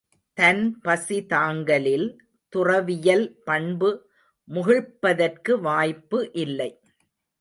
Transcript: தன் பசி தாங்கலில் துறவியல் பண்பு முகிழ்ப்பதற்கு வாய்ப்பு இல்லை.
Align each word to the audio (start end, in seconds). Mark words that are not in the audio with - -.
தன் 0.37 0.63
பசி 0.81 1.17
தாங்கலில் 1.25 2.07
துறவியல் 2.53 3.27
பண்பு 3.43 3.91
முகிழ்ப்பதற்கு 4.47 5.59
வாய்ப்பு 5.59 6.31
இல்லை. 6.35 6.71